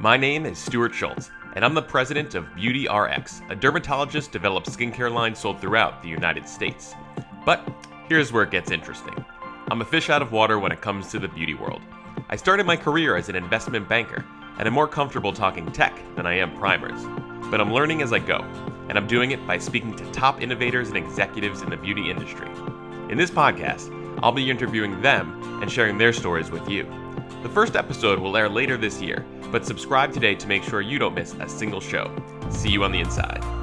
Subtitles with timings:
[0.00, 4.66] My name is Stuart Schultz, and I'm the president of Beauty RX, a dermatologist developed
[4.66, 6.94] skincare line sold throughout the United States.
[7.44, 7.70] But
[8.08, 9.22] here's where it gets interesting.
[9.70, 11.82] I'm a fish out of water when it comes to the beauty world.
[12.30, 14.24] I started my career as an investment banker,
[14.56, 17.04] and I'm more comfortable talking tech than I am primers.
[17.50, 18.38] But I'm learning as I go,
[18.88, 22.48] and I'm doing it by speaking to top innovators and executives in the beauty industry.
[23.10, 26.84] In this podcast, I'll be interviewing them and sharing their stories with you.
[27.42, 30.98] The first episode will air later this year, but subscribe today to make sure you
[30.98, 32.10] don't miss a single show.
[32.50, 33.59] See you on the inside.